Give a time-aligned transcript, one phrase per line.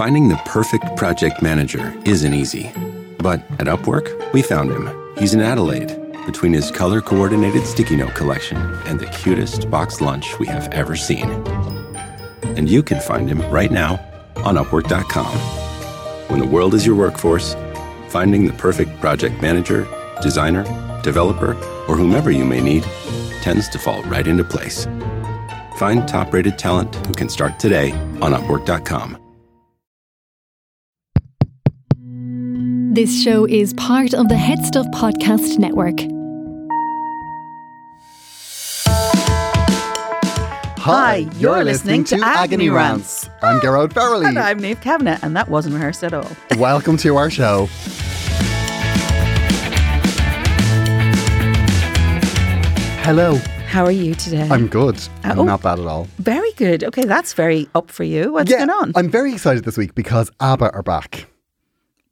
[0.00, 2.72] Finding the perfect project manager isn't easy.
[3.18, 4.88] But at Upwork, we found him.
[5.18, 5.94] He's in Adelaide
[6.24, 8.56] between his color coordinated sticky note collection
[8.86, 11.28] and the cutest box lunch we have ever seen.
[12.56, 14.00] And you can find him right now
[14.36, 15.36] on Upwork.com.
[16.28, 17.54] When the world is your workforce,
[18.08, 19.86] finding the perfect project manager,
[20.22, 20.64] designer,
[21.02, 21.54] developer,
[21.88, 22.84] or whomever you may need
[23.42, 24.86] tends to fall right into place.
[25.76, 29.29] Find top rated talent who can start today on Upwork.com.
[32.92, 36.00] This show is part of the Head Stuff Podcast Network.
[40.76, 43.30] Hi, you're, listening, to Agony Rants.
[43.42, 44.26] I'm Gearóid Farrelly.
[44.26, 46.28] And I'm Niamh Kavanagh, and that wasn't rehearsed at all.
[46.58, 47.68] Welcome to our show.
[53.04, 53.36] Hello.
[53.68, 54.48] How are you today?
[54.50, 55.00] I'm good.
[55.22, 55.44] I'm oh.
[55.44, 56.08] not bad at all.
[56.18, 56.82] very good.
[56.82, 58.32] Okay, that's very up for you.
[58.32, 58.92] What's yeah, going on?
[58.96, 61.29] I'm very excited this week because ABBA are back.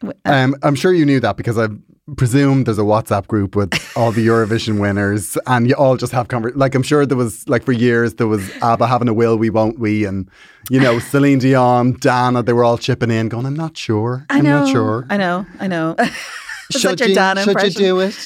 [0.04, 1.68] Uh, Um, I'm sure you knew that because I
[2.16, 6.28] presume there's a WhatsApp group with all the Eurovision winners, and you all just have
[6.28, 9.36] conver- like I'm sure there was like for years there was ABBA having a will
[9.36, 10.28] we won't we, and
[10.70, 14.38] you know Celine Dion, Dana, they were all chipping in, going I'm not sure, I
[14.38, 14.60] I'm know.
[14.60, 15.06] not sure.
[15.10, 15.46] I know.
[15.60, 15.96] I know.
[16.70, 18.16] should you, Dan should you do it?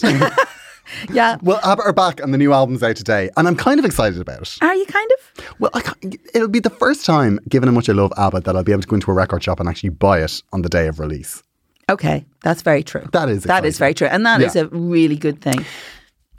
[1.11, 1.37] yeah.
[1.43, 4.21] well, ABBA are back, and the new album's out today, and I'm kind of excited
[4.21, 4.59] about it.
[4.61, 5.55] Are you kind of?
[5.59, 8.57] Well, I can't, it'll be the first time, given how much I love ABBA, that
[8.57, 10.69] I'll be able to go into a record shop and actually buy it on the
[10.69, 11.43] day of release.
[11.93, 13.07] Okay, that's very true.
[13.13, 14.63] That is That is very true, and that is Yeah.
[14.63, 15.65] a really good thing.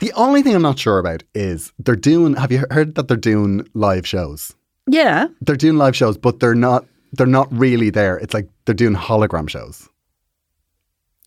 [0.00, 2.34] The only thing I'm not sure about is they're doing.
[2.34, 4.52] Have you heard that they're doing live shows?
[4.86, 5.28] Yeah.
[5.40, 6.84] They're doing live shows, but they're not.
[7.12, 8.16] They're not really there.
[8.18, 9.88] It's like they're doing hologram shows.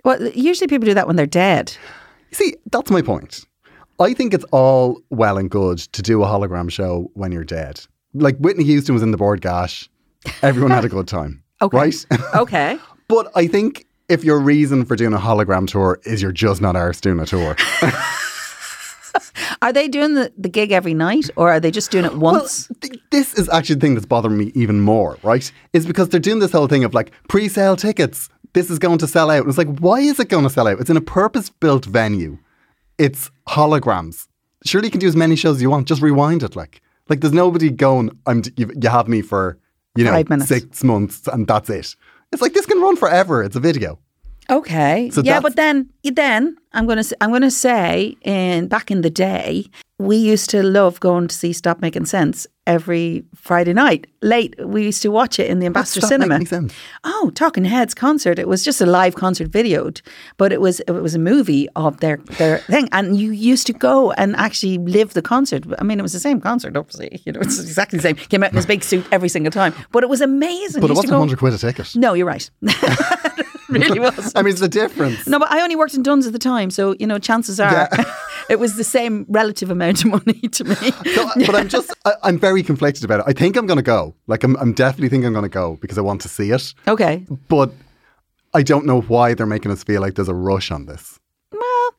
[0.04, 1.76] Well, usually people do that when they're dead.
[2.32, 3.46] See, that's my point.
[4.00, 7.80] I think it's all well and good to do a hologram show when you're dead.
[8.14, 9.88] Like Whitney Houston was in the Bord Gáis.
[10.44, 11.44] Everyone had a good time.
[11.60, 11.76] Okay.
[11.78, 12.06] Right?
[12.36, 12.78] Okay.
[13.08, 16.76] but I think if your reason for doing a hologram tour is you're just not
[16.76, 17.56] arse doing a tour.
[19.62, 22.70] Are they doing the, the gig every night, or are they just doing it once?
[22.70, 25.52] Well, th- this is actually the thing that's bothering me even more, right?
[25.74, 28.30] Is because they're doing this whole thing of like pre sale tickets.
[28.54, 29.40] This is going to sell out.
[29.42, 30.80] And it's like, why is it going to sell out?
[30.80, 32.38] It's in a purpose built venue.
[33.00, 34.28] It's holograms.
[34.64, 35.88] Surely you can do as many shows as you want.
[35.88, 36.56] Just rewind it.
[36.56, 39.58] Like, like there's nobody going, I'm, you, you have me for,
[39.96, 40.50] you know, Five minutes.
[40.50, 41.96] six months and that's it.
[42.32, 43.44] It's like, this can run forever.
[43.44, 44.00] It's a video.
[44.50, 45.10] Okay.
[45.12, 49.66] So yeah, but then then I'm gonna I'm gonna say in back in the day
[50.00, 54.54] we used to love going to see Stop Making Sense every Friday night late.
[54.64, 56.46] We used to watch it in the Ambassador Stop Cinema.
[56.46, 56.74] Sense?
[57.04, 58.38] Oh, Talking Heads concert.
[58.38, 60.02] It was just a live concert videoed,
[60.38, 63.74] but it was it was a movie of their their thing, and you used to
[63.74, 65.66] go and actually live the concert.
[65.80, 67.22] I mean, it was the same concert, obviously.
[67.26, 68.16] You know, it's exactly the same.
[68.18, 70.82] Came out in his big suit every single time, but it was amazing.
[70.82, 71.96] But it wasn't 100 quid a ticket.
[71.96, 72.48] No, you're right.
[73.70, 74.32] really was.
[74.36, 75.28] I mean, it's the difference.
[75.28, 77.72] No, but I only worked in Dunnes at the time, so you know, chances are
[77.72, 78.04] Yeah.
[78.50, 80.76] it was the same relative amount of money to me.
[80.76, 83.26] So, but I'm just, I, I'm very conflicted about it.
[83.28, 84.16] I think I'm going to go.
[84.28, 86.74] Like, I'm, I'm definitely think I'm going to go because I want to see it.
[86.88, 87.26] okay.
[87.48, 87.72] But
[88.54, 91.20] I don't know why they're making us feel like there's a rush on this.
[91.52, 91.94] Well,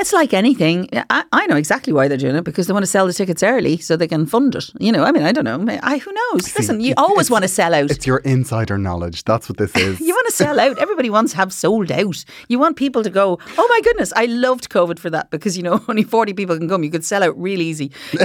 [0.00, 0.88] it's like anything.
[1.10, 3.42] I, I know exactly why they're doing it because they want to sell the tickets
[3.42, 4.70] early so they can fund it.
[4.80, 5.78] You know, I mean, I don't know.
[5.82, 6.56] I, who knows?
[6.56, 7.90] Listen, you always want to sell out.
[7.90, 9.24] It's your insider knowledge.
[9.24, 10.00] That's what this is.
[10.10, 10.78] You want to sell out.
[10.78, 12.24] Everybody wants to have sold out.
[12.48, 15.62] You want people to go, oh my goodness, I loved COVID for that because, you
[15.62, 16.82] know, only 40 people can come.
[16.82, 17.92] You could sell out real easy.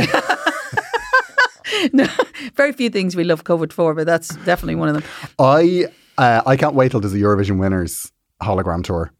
[1.93, 2.07] no,
[2.55, 5.03] very few things we love COVID for, but that's definitely one of them.
[5.37, 5.85] I,
[6.17, 8.11] uh, I can't wait till there's a Eurovision winners
[8.41, 9.11] hologram tour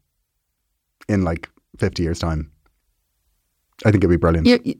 [1.08, 2.50] in like 50 years' time.
[3.84, 4.46] I think it'd be brilliant.
[4.46, 4.74] You, you,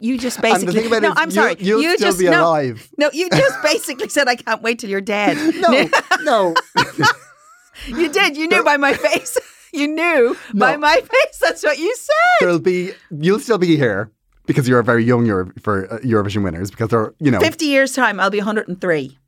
[0.00, 0.88] you just basically.
[1.00, 1.56] no, I'm you- sorry.
[1.58, 2.90] you'll you still just be no, alive.
[2.98, 5.36] No, you just basically said I can't wait till you're dead.
[5.60, 5.88] no,
[6.22, 6.54] no.
[7.86, 8.36] you did.
[8.36, 9.38] You knew by my face.
[9.72, 11.38] You knew by my face.
[11.40, 12.14] That's what you said.
[12.40, 14.12] There'll be, you'll still be here
[14.46, 17.92] because you're very young Euro, for uh, Eurovision winners because they're, you know, 50 years
[17.92, 19.18] time, I'll be 103.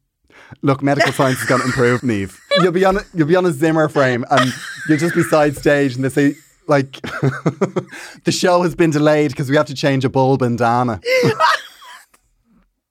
[0.63, 2.39] look, medical science is going to improve, Niamh.
[2.61, 4.53] You'll be on a, you'll be on a Zimmer frame, and
[4.89, 6.37] you'll just be side stage, and they say
[6.69, 7.01] like
[8.25, 11.01] the show has been delayed because we have to change a bulb in Dana.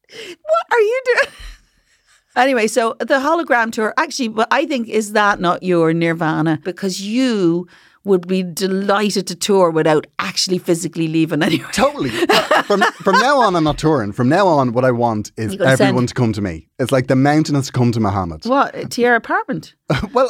[0.09, 1.33] What are you doing?
[2.37, 6.59] Anyway, so the hologram tour, actually, but I think is that not your nirvana?
[6.63, 7.67] Because you
[8.03, 11.71] would be delighted to tour without actually physically leaving anywhere.
[11.71, 12.09] Totally.
[12.65, 14.11] From from now on, I'm not touring.
[14.11, 16.67] From now on, what I want is everyone send- to come to me.
[16.79, 18.45] It's like the mountain has to come to Muhammad.
[18.45, 19.75] What to your apartment?
[20.13, 20.29] Well,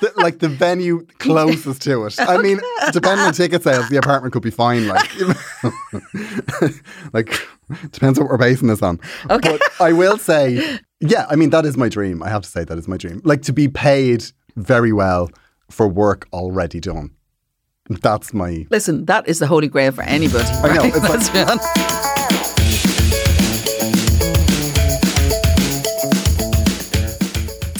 [0.00, 2.14] the, like the venue closest to it.
[2.18, 2.60] I mean,
[2.92, 4.88] depending on ticket sales, the apartment could be fine.
[4.88, 5.10] Like,
[7.12, 7.48] like
[7.92, 9.00] depends what we're basing this on.
[9.30, 9.58] Okay.
[9.58, 12.22] But I will say, yeah, I mean that is my dream.
[12.22, 13.20] I have to say that is my dream.
[13.24, 14.24] Like to be paid
[14.56, 15.30] very well
[15.70, 17.10] for work already done.
[17.88, 18.66] That's my.
[18.70, 20.44] Listen, that is the holy grail for anybody.
[20.44, 22.16] I know, it's like-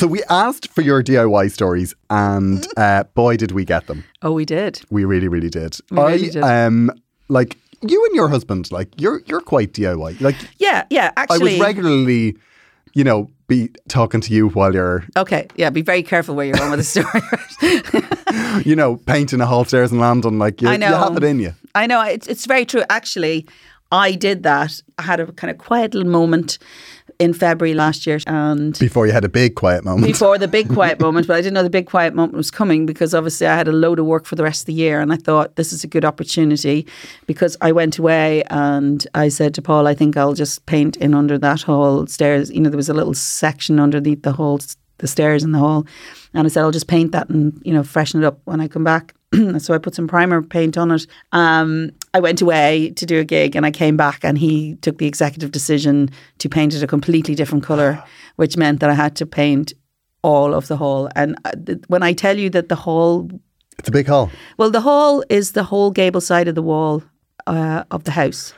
[0.01, 4.03] So we asked for your DIY stories, and uh, boy, did we get them.
[4.23, 4.81] Oh, we did.
[4.89, 5.77] We really, really did.
[5.91, 6.43] We I really did.
[6.43, 6.91] um
[7.29, 10.23] like you and your husband, like you're you're quite DIY.
[10.23, 11.13] Like Yeah, yeah.
[11.19, 12.39] Actually, I would regularly,
[12.95, 15.49] you know, be talking to you while you're, okay.
[15.57, 18.01] Yeah, be very careful where you're going with the
[18.55, 18.63] story.
[18.65, 20.39] you know, painting a hall stairs in London.
[20.39, 20.97] Like you, I you know.
[20.97, 21.53] have it in you.
[21.75, 22.85] I know it's it's very true.
[22.89, 23.47] Actually,
[23.93, 24.81] I did that.
[24.99, 26.59] I had a kind of quiet little moment
[27.21, 30.07] in February last year, and Before you had a big quiet moment.
[30.07, 32.87] before the big quiet moment, but I didn't know the big quiet moment was coming
[32.87, 35.13] because obviously I had a load of work for the rest of the year and
[35.13, 36.87] I thought this is a good opportunity
[37.27, 41.15] because I went away and I said to Paul, I think I'll just paint in
[41.15, 42.51] under that whole stairs.
[42.51, 44.59] You know, there was a little section underneath the whole
[45.01, 45.87] the stairs in the hall.
[46.33, 48.69] And I said, I'll just paint that and, you know, freshen it up when I
[48.69, 49.15] come back.
[49.59, 51.07] so I put some primer paint on it.
[51.33, 54.99] Um, I went away to do a gig and I came back and he took
[54.99, 58.03] the executive decision to paint it a completely different colour,
[58.37, 59.73] which meant that I had to paint
[60.23, 61.09] all of the hall.
[61.15, 61.53] And uh,
[61.89, 63.31] when I tell you that the hall,
[63.79, 64.31] It's a big hall.
[64.59, 67.03] well, the hall is the whole gable side of the wall
[67.47, 68.53] uh, of the house.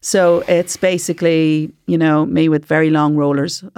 [0.00, 3.64] So it's basically, you know, me with very long rollers.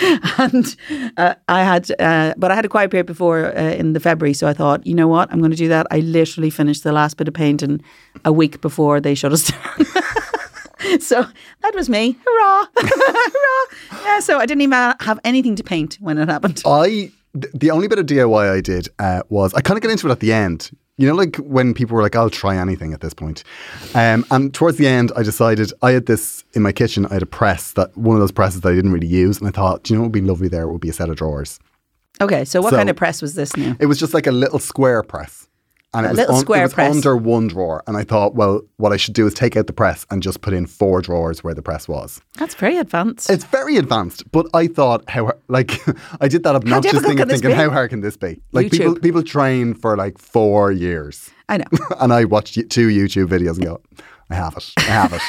[0.38, 0.76] and
[1.16, 4.34] uh, I had, uh, but I had a quiet period before uh, in the February.
[4.34, 5.86] So I thought, you know what, I'm going to do that.
[5.90, 7.82] I literally finished the last bit of painting
[8.24, 11.00] a week before they shut us down.
[11.00, 11.26] so
[11.62, 12.16] that was me.
[12.24, 12.66] Hurrah!
[12.76, 14.04] Hurrah!
[14.04, 16.62] Yeah, so I didn't even have anything to paint when it happened.
[16.66, 20.08] I the only bit of DIY I did uh, was I kind of got into
[20.08, 20.70] it at the end.
[20.98, 23.44] You know, like when people were like, "I'll try anything at this point,"
[23.94, 27.06] um, and towards the end, I decided I had this in my kitchen.
[27.06, 29.48] I had a press that one of those presses that I didn't really use, and
[29.48, 30.64] I thought, you know what would be lovely there?
[30.64, 31.58] It would be a set of drawers."
[32.20, 33.76] Okay, so what So- kind of press was this now?
[33.80, 35.47] It was just like a little square press.
[35.94, 36.94] And A it was, little un- square it was press.
[36.94, 37.82] under one drawer.
[37.86, 40.42] And I thought, well, what I should do is take out the press and just
[40.42, 42.20] put in four drawers where the press was.
[42.36, 43.30] That's very advanced.
[43.30, 45.72] It's very advanced, but I thought how like
[46.20, 48.40] I did that obnoxious thing of thinking how hard can this be?
[48.52, 49.02] Like people YouTube.
[49.02, 51.64] people train for like four years, I know.
[52.00, 53.80] and I watched two YouTube videos and go,
[54.30, 55.22] I have it, I have it.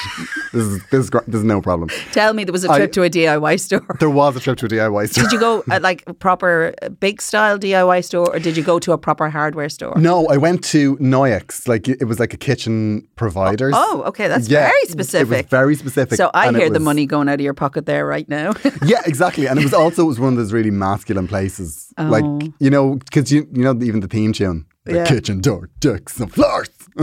[0.51, 1.89] this is this is this is no problem.
[2.11, 3.85] Tell me there was a trip to a DIY store.
[3.99, 5.23] There was a trip to a DIY store.
[5.23, 8.77] Did you go at like proper uh, big style DIY store or did you go
[8.79, 9.93] to a proper hardware store?
[9.97, 11.65] No, I went to Noyeks.
[11.67, 13.73] Like it was like a kitchen providers.
[13.77, 15.47] Oh, okay, that's Yeah, very It was specific.
[15.49, 16.17] very specific.
[16.17, 18.53] So I hear the money going out of your pocket there right now.
[18.85, 19.47] Yeah, exactly.
[19.47, 21.93] And it was also it was one of those really masculine places.
[21.97, 22.39] Like Oh.
[22.59, 25.05] you know, because you you know even the theme tune, the Yeah.
[25.05, 26.69] kitchen door, decks and floors.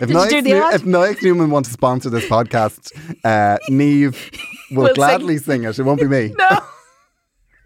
[0.00, 2.92] If New- if Newman wants to sponsor this podcast,
[3.24, 4.14] uh, Niamh
[4.70, 5.78] will Will gladly sing it.
[5.78, 6.34] It won't be me.
[6.38, 6.48] no.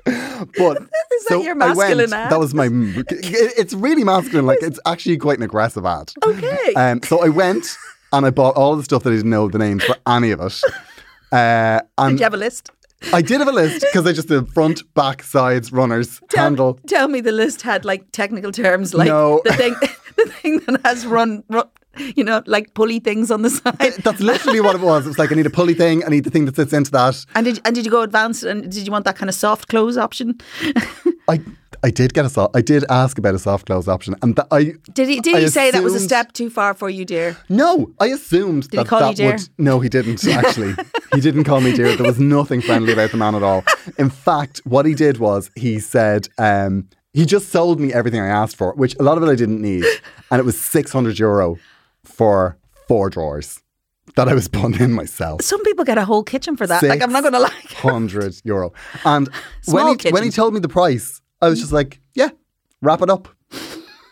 [0.58, 2.30] But Is that so your I went, ad?
[2.30, 2.68] That was my.
[2.70, 4.44] It's really masculine.
[4.46, 6.12] Like it's actually quite an aggressive ad.
[6.24, 6.74] Okay.
[6.74, 7.66] Um, so I went
[8.12, 10.40] and I bought all the stuff that I didn't know the names for any of
[10.40, 10.60] it.
[11.32, 12.70] Uh, and Did you have a list?
[13.12, 16.80] I did have a list because I just did front, back, sides, runners, Tell, handle.
[16.86, 19.40] tell me the list had like technical terms like No.
[19.44, 19.74] the thing
[20.16, 21.68] the thing that has run, run
[22.16, 23.94] you know, like pulley things on the side.
[24.02, 25.04] That's literally what it was.
[25.06, 26.04] It was like I need a pulley thing.
[26.04, 27.24] I need the thing that sits into that.
[27.34, 29.68] And did and did you go advanced and did you want that kind of soft
[29.68, 30.38] close option?
[31.28, 31.40] I
[31.82, 32.56] I did get a soft.
[32.56, 35.40] I did ask about a soft close option, and that I Did he did I
[35.40, 37.36] he say that was a step too far for you, dear?
[37.48, 39.32] No, I assumed Did he that call that you dear?
[39.32, 39.48] would.
[39.58, 40.74] No, he didn't actually.
[41.14, 41.94] he didn't call me dear.
[41.96, 43.64] There was nothing friendly about the man at all.
[43.98, 48.28] In fact, what he did was he said um, he just sold me everything I
[48.28, 49.84] asked for, which a lot of it I didn't need,
[50.30, 51.58] and it was six hundred euro
[52.04, 52.58] for
[52.88, 53.60] four drawers
[54.16, 55.42] that I was putting in myself.
[55.42, 56.82] Some people get a whole kitchen for that.
[56.82, 57.62] like I'm not going to lie.
[57.76, 58.72] hundred euro.
[59.04, 59.28] And
[59.66, 62.30] when he when he told me the price, I was just like, yeah,
[62.82, 63.28] wrap it up,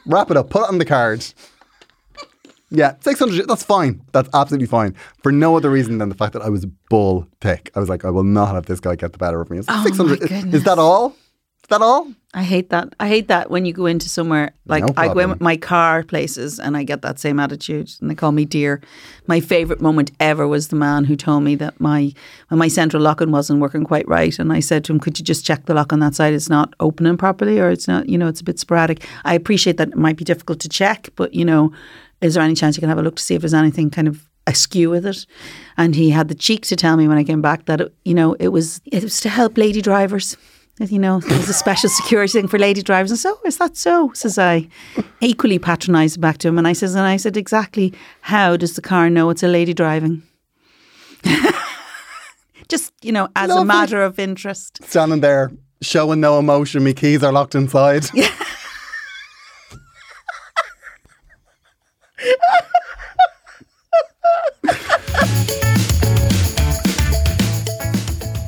[0.06, 1.24] wrap it up, put it on the card.
[2.74, 4.00] Yeah, 600, that's fine.
[4.12, 4.94] That's absolutely fine.
[5.22, 7.70] For no other reason than the fact that I was bull thick.
[7.76, 9.58] I was like, I will not have this guy get the better of me.
[9.58, 10.22] It's like Oh, 600.
[10.22, 11.14] Is- Is that all?
[11.64, 12.12] Is that all?
[12.34, 12.94] I hate that.
[12.98, 15.56] I hate that when you go into somewhere like No I go in with my
[15.56, 18.80] car places and I get that same attitude and they call me dear.
[19.26, 22.12] My favorite moment ever was the man who told me that my
[22.48, 25.24] when my central locking wasn't working quite right and I said to him, "Could you
[25.24, 26.34] just check the lock on that side?
[26.34, 29.76] It's not opening properly or it's not, you know, it's a bit sporadic." I appreciate
[29.76, 31.70] that it might be difficult to check, but you know,
[32.22, 34.08] is there any chance you can have a look to see if there's anything kind
[34.08, 35.26] of askew with it?
[35.76, 38.14] And he had the cheek to tell me when I came back that it, you
[38.14, 40.36] know it was it was to help lady drivers.
[40.78, 43.10] You know, there's a special security thing for lady drivers.
[43.10, 44.10] And so, is that so?
[44.14, 44.68] Says I,
[45.20, 46.58] equally patronised back to him.
[46.58, 49.74] And I says, and I said, exactly how does the car know it's a lady
[49.74, 50.22] driving?
[52.68, 54.82] Just, you know, as a matter of interest.
[54.84, 55.52] Standing there,
[55.82, 56.84] showing no emotion.
[56.84, 58.06] My keys are locked inside.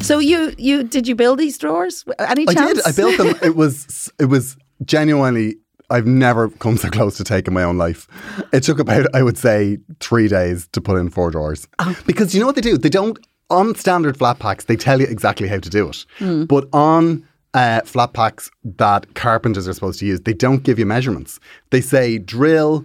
[0.04, 2.04] So you, you did you build these drawers?
[2.18, 2.82] Any I chance?
[2.82, 2.87] did.
[2.87, 3.34] I built them.
[3.42, 5.56] It was it was genuinely.
[5.90, 8.08] I've never come so close to taking my own life.
[8.52, 11.68] It took about, I would say, three days to put in four drawers.
[11.78, 11.94] Oh.
[12.06, 12.78] Because you know what they do?
[12.78, 13.18] They don't
[13.50, 14.64] on standard flat packs.
[14.64, 16.06] They tell you exactly how to do it.
[16.18, 16.44] Hmm.
[16.44, 20.87] But on uh, flat packs that carpenters are supposed to use, they don't give you
[20.87, 21.38] measurements.
[21.70, 22.84] They say drill.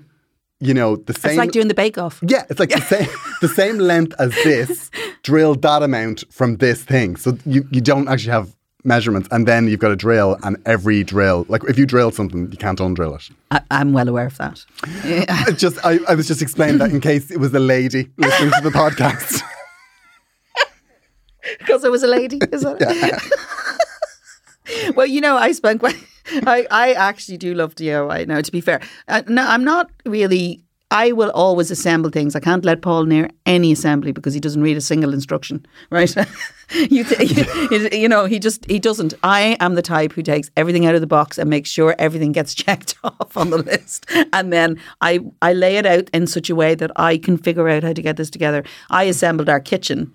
[0.61, 1.31] You know the same.
[1.31, 2.19] It's like doing the bake off.
[2.21, 3.07] Yeah, it's like the same
[3.41, 4.91] the same length as this.
[5.23, 7.15] drill that amount from this thing.
[7.15, 11.03] So you, you don't actually have measurements, and then you've got to drill, and every
[11.03, 13.29] drill, like if you drill something, you can't undrill it.
[13.51, 14.65] I, I'm well aware of that.
[15.03, 18.51] It just I, I was just explaining that in case it was a lady listening
[18.51, 19.41] to the podcast.
[21.59, 22.39] because I was a lady.
[22.51, 23.23] Is that it?
[24.69, 24.89] Yeah.
[24.91, 25.95] well, you know, I spent quite.
[26.45, 28.41] I, I actually do love DIY now.
[28.41, 30.63] To be fair, uh, no, I'm not really.
[30.91, 32.35] I will always assemble things.
[32.35, 35.65] I can't let Paul near any assembly because he doesn't read a single instruction.
[35.91, 36.15] Right?
[36.89, 39.13] you, th- you, know, he just he doesn't.
[39.23, 42.31] I am the type who takes everything out of the box and makes sure everything
[42.31, 46.49] gets checked off on the list, and then I I lay it out in such
[46.49, 48.63] a way that I can figure out how to get this together.
[48.91, 50.13] I assembled our kitchen.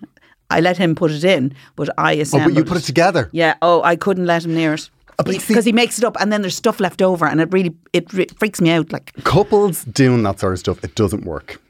[0.49, 2.51] I let him put it in, but I assembled.
[2.51, 3.29] oh, but you put it together.
[3.33, 3.55] Yeah.
[3.61, 4.89] Oh, I couldn't let him near it
[5.23, 8.11] because he makes it up, and then there's stuff left over, and it really it
[8.13, 8.91] re- freaks me out.
[8.91, 11.61] Like, Couples doing that sort of stuff, it doesn't work.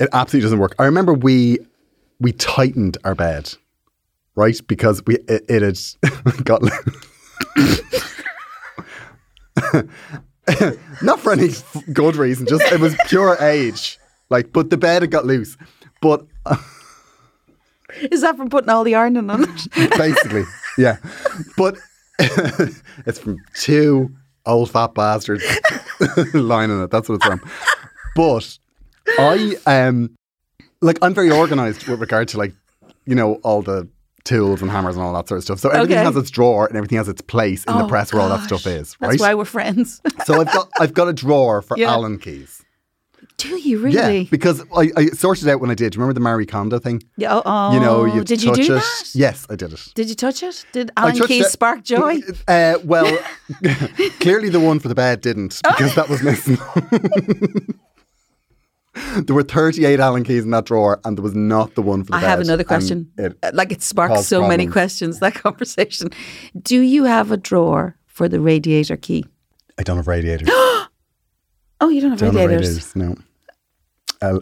[0.00, 0.74] It absolutely doesn't work.
[0.78, 1.58] I remember we
[2.20, 3.54] we tightened our bed,
[4.34, 4.58] right?
[4.66, 6.62] Because we it, it had got
[11.02, 11.50] not for any
[11.92, 13.98] good reason, just it was pure age.
[14.30, 15.56] Like, but the bed had got loose.
[16.00, 16.24] But
[18.10, 19.90] is that from putting all the ironing on it?
[19.96, 20.44] basically,
[20.78, 20.96] yeah.
[21.56, 21.78] But
[23.06, 24.10] it's from two
[24.46, 25.44] old fat bastards
[26.34, 26.90] lining it.
[26.90, 27.40] That's what it's from.
[28.14, 28.58] But
[29.18, 30.14] I um
[30.80, 32.54] like I'm very organized with regard to like
[33.06, 33.88] you know all the
[34.24, 35.58] tools and hammers and all that sort of stuff.
[35.58, 36.04] So everything Okay.
[36.04, 38.40] has its drawer and everything has its place in the Oh, press where all that
[38.44, 40.00] stuff is, That's why we're friends.
[40.24, 41.90] so I've got I've got a drawer for Yeah.
[41.90, 42.63] Allen keys.
[43.44, 44.20] Do you really?
[44.22, 45.92] Yeah, because I, I sorted out when I did.
[45.92, 47.02] Do you remember the Marie Kondo thing?
[47.18, 48.68] Yeah, oh, oh, you know, you did you do it.
[48.68, 49.10] that?
[49.14, 49.92] Yes, I did it.
[49.94, 50.64] Did you touch it?
[50.72, 52.20] Did Allen keys spark joy?
[52.48, 53.06] Uh, well,
[54.20, 56.56] clearly the one for the bed didn't because that was missing.
[59.24, 62.12] there were 38 Allen keys in that drawer and there was not the one for
[62.12, 62.18] the bed.
[62.18, 62.28] I bed.
[62.30, 63.10] have another question.
[63.18, 65.20] it- Uh, like it sparks so many questions.
[65.20, 66.08] That conversation.
[66.60, 69.24] Do you have a drawer for the radiator key?
[69.78, 70.48] I don't have radiators.
[71.80, 72.68] Oh, you don't have don't have radiators.
[72.94, 73.16] radiators, no.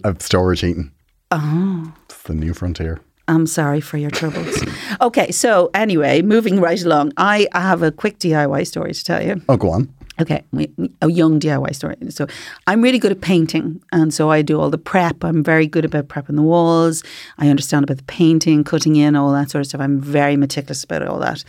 [0.04, 0.92] I storage heating.
[1.30, 1.92] Oh.
[2.04, 3.00] It's the new frontier.
[3.28, 4.62] I'm sorry for your troubles.
[5.00, 9.40] okay, so anyway, moving right along, I, have a quick DIY story to tell you.
[9.48, 9.92] Oh, go on.
[10.20, 10.44] Okay,
[11.00, 11.96] a young DIY story.
[12.10, 12.26] So
[12.66, 15.24] I'm really good at painting, and so I do all the prep.
[15.24, 17.02] I'm very good about prepping the walls.
[17.38, 19.80] I understand about the painting, cutting in, all that sort of stuff.
[19.80, 21.44] I'm very meticulous about all that.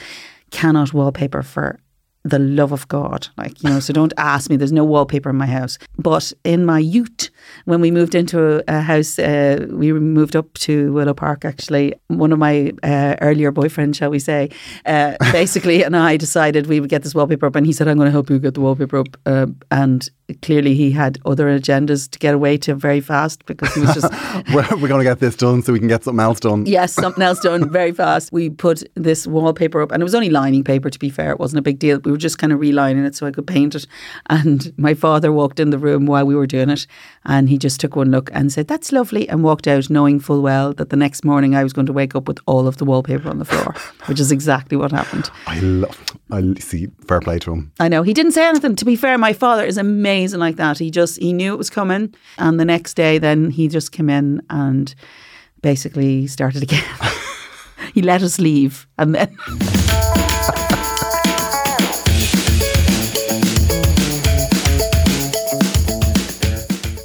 [0.51, 1.79] Cannot wallpaper for
[2.23, 3.79] the love of God, like you know.
[3.79, 4.55] So don't ask me.
[4.55, 5.77] There's no wallpaper in my house.
[5.97, 7.29] But in my youth,
[7.65, 11.43] when we moved into a, a house, uh, we moved up to Willow Park.
[11.45, 14.49] Actually, one of my uh, earlier boyfriends, shall we say,
[14.85, 17.97] uh, basically, and I decided we would get this wallpaper up, and he said, "I'm
[17.97, 20.09] going to help you get the wallpaper up." Uh, and
[20.41, 24.11] clearly, he had other agendas to get away to very fast because he was just
[24.53, 26.65] We're, we're going to get this done so we can get something else done.
[26.65, 28.31] Yes, something else done very fast.
[28.31, 30.89] We put this wallpaper up, and it was only lining paper.
[30.89, 31.99] To be fair, it wasn't a big deal.
[31.99, 33.85] We were just kind of relining it so I could paint it.
[34.29, 36.87] And my father walked in the room while we were doing it,
[37.25, 40.41] and he just took one look and said, "That's lovely," and walked out, knowing full
[40.41, 42.85] well that the next morning I was going to wake up with all of the
[42.85, 43.75] wallpaper on the floor,
[44.05, 45.29] which is exactly what happened.
[45.47, 47.71] I love, I see, fair play to him.
[47.79, 48.75] I know he didn't say anything.
[48.75, 50.79] To be fair, my father is amazing amazing like that.
[50.79, 54.09] He just he knew it was coming, and the next day, then he just came
[54.09, 54.95] in and
[55.61, 56.83] basically started again.
[57.93, 59.35] he let us leave, and then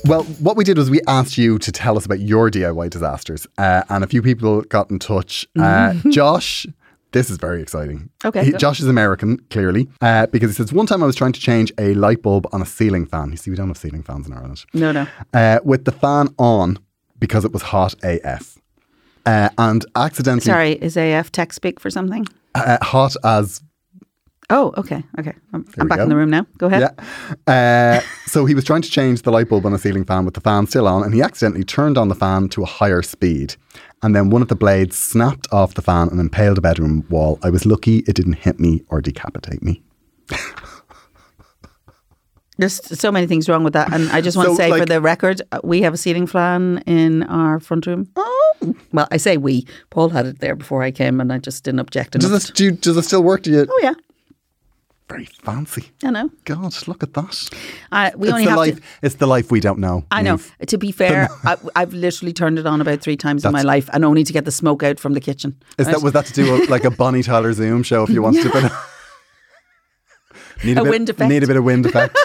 [0.05, 3.47] Well, what we did was we asked you to tell us about your DIY disasters,
[3.59, 5.47] uh, and a few people got in touch.
[5.59, 6.67] Uh, Josh,
[7.13, 8.11] this is very exciting.
[8.25, 11.33] Okay, He- Josh is American, clearly, uh, because he says one time I was trying
[11.33, 13.31] to change a light bulb on a ceiling fan.
[13.31, 14.65] You see, we don't have ceiling fans in Ireland.
[14.75, 15.07] no, no.
[15.33, 16.79] Uh, with the fan on
[17.19, 18.59] because it was hot AF,
[19.27, 22.27] uh, and accidentally Sorry, is AF tech speak for something?
[22.55, 23.63] uh, hot as
[24.51, 25.35] Oh, okay, okay.
[25.53, 26.05] I'm, I'm back go.
[26.05, 26.47] in the room now.
[26.57, 26.95] Go ahead.
[27.47, 27.47] Yeah.
[27.47, 30.33] Uh, so he was trying to change the light bulb on a ceiling fan with
[30.33, 33.57] the fan still on, and he accidentally turned on the fan to a higher speed.
[34.03, 37.39] And then one of the blades snapped off the fan and impaled a bedroom wall.
[37.43, 39.83] I was lucky it didn't hit me or decapitate me.
[42.59, 44.85] There's so many things wrong with that, and I just want So, to say for
[44.85, 48.09] the record, we have a ceiling fan in our front room.
[48.17, 49.65] Oh, well, I say we.
[49.91, 52.71] Paul had it there before I came, and I just didn't object Does do you,
[52.73, 53.43] does it still work?
[53.43, 53.65] Do you?
[53.69, 53.95] oh yeah,
[55.09, 55.91] Very fancy.
[56.05, 56.31] I know.
[56.45, 57.51] God, look at that.
[57.91, 58.77] I, we it's only the have life.
[58.77, 58.83] to.
[59.03, 60.05] It's the life we don't know.
[60.11, 60.37] I know.
[60.37, 60.67] Niamh.
[60.67, 63.89] To be fair, I, I've literally turned it on about three times in my life,
[63.95, 65.57] and only to get the smoke out from the kitchen.
[65.79, 65.95] Is Right?
[65.97, 68.03] that was that to do with like a Bonnie Tyler Zoom show?
[68.03, 68.73] If you wanted to, bit
[70.65, 71.31] need A bit, wind effect.
[71.31, 72.17] Need a bit of wind effect.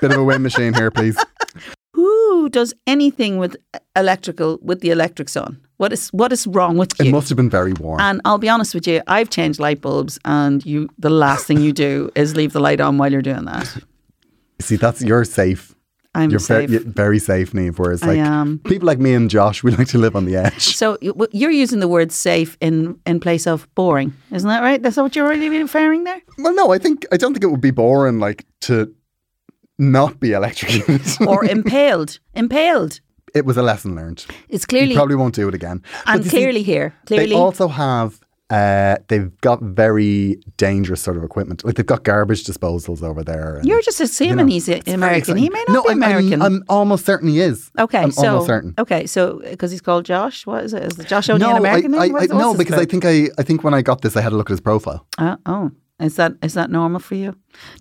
[0.00, 1.16] bit of a wind machine here, please.
[1.94, 3.56] Who does anything with
[3.94, 5.60] electrical with the electrics on?
[5.82, 7.06] What is what is wrong with you?
[7.06, 8.00] It must have been very warm.
[8.00, 11.60] And I'll be honest with you, I've changed light bulbs, and you the last thing
[11.60, 13.66] you do is leave the light on while you're doing that.
[14.60, 15.74] See, that's you're safe.
[16.14, 16.70] I'm You're safe.
[16.70, 17.76] Very, very safe, Niamh.
[17.76, 20.76] Whereas, like people like me and Josh, we like to live on the edge.
[20.76, 24.80] so you're using the word safe in in place of boring, isn't that right?
[24.80, 26.22] That's what you're really referring there.
[26.38, 28.94] Well, no, I think I don't think it would be boring, like to
[29.78, 31.00] not be electrocuted.
[31.26, 33.00] Or impaled, impaled.
[33.34, 34.26] It was a lesson learned.
[34.48, 35.82] It's clearly You clearly probably won't do it again.
[36.06, 37.30] And you see, clearly here, clearly.
[37.30, 38.20] they also have.
[38.50, 41.64] Uh, they've got very dangerous sort of equipment.
[41.64, 43.56] Like they've got garbage disposals over there.
[43.56, 45.38] and, you're just assuming know, he's American.
[45.38, 46.42] He may not no, be I'm- I'm- American.
[46.42, 47.70] I'm, almost certain he is.
[47.78, 48.74] okay, I'm so almost certain.
[48.78, 50.82] okay, so because he's called Josh, what is it?
[50.82, 52.16] Is it Josh O'Neill no, an American I, name?
[52.16, 54.32] I, I, no, because I think I, I think when I got this, I had
[54.32, 55.06] a look at his profile.
[55.16, 55.70] Uh, oh,
[56.02, 57.34] is that is that normal for you?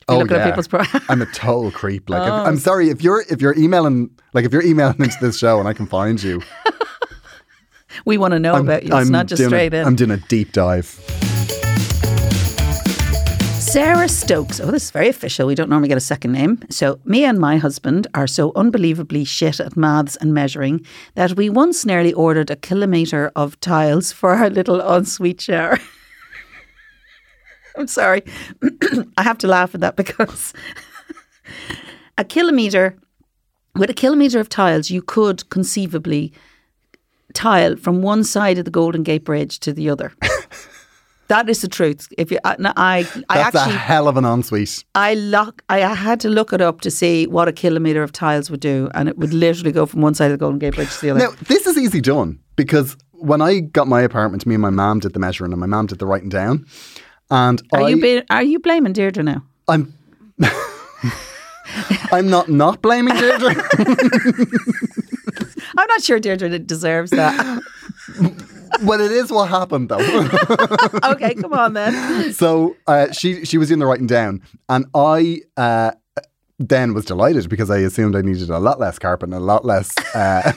[0.07, 0.37] Oh, yeah.
[0.37, 2.09] at people's pro- I'm a total creep.
[2.09, 2.45] Like, if, Oh.
[2.45, 5.67] I'm sorry if you're if you're emailing like if you're emailing into this show and
[5.67, 6.41] I can find you,
[8.05, 8.95] we want to know about you.
[8.95, 9.85] It's not just straight a, in.
[9.87, 10.99] I'm doing a deep dive.
[13.59, 14.59] Sarah Stokes.
[14.59, 15.47] Oh, this is very official.
[15.47, 16.59] We don't normally get a second name.
[16.69, 21.49] So, me and my husband are so unbelievably shit at maths and measuring that we
[21.49, 25.77] once nearly ordered a kilometre of tiles for our little ensuite shower.
[27.77, 28.23] I'm sorry.
[29.17, 30.53] I have to laugh at that because
[32.17, 32.97] a kilometre,
[33.75, 36.33] with a kilometre of tiles, you could conceivably
[37.33, 40.13] tile from one side of the Golden Gate Bridge to the other.
[41.31, 42.11] That is the truth.
[42.17, 44.83] If you, I, I, I actually, a hell of an ensuite.
[44.95, 48.51] I look, I had to look it up to see what a kilometre of tiles
[48.51, 50.93] would do, and it would literally go from one side of the Golden Gate Bridge
[50.95, 51.19] to the other.
[51.21, 54.99] Now this is easy done because when I got my apartment, me and my mum
[54.99, 56.65] did the measuring and my mum did the writing down.
[57.31, 59.43] And are I, you be, are you blaming Deirdre now?
[59.67, 59.93] I'm
[62.11, 63.55] I'm not not blaming Deirdre.
[65.77, 67.61] I'm not sure Deirdre deserves that.
[68.83, 69.99] well, it is what happened though.
[71.11, 72.33] okay, come on then.
[72.33, 75.91] so uh, she she was doing the writing down, and I uh,
[76.59, 79.63] then was delighted because I assumed I needed a lot less carpet and a lot
[79.63, 80.51] less uh,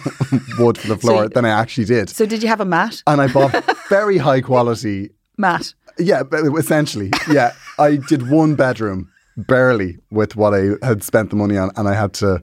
[0.59, 2.11] wood for the floor you- than I actually did.
[2.11, 3.03] So, did you have a mat?
[3.07, 3.53] and I bought
[3.89, 5.11] very high quality.
[5.39, 5.75] Mat.
[5.99, 7.53] Yeah, but essentially, yeah.
[7.79, 11.95] I did one bedroom barely with what I had spent the money on, and I
[11.95, 12.43] had to